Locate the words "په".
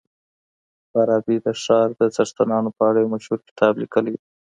2.77-2.81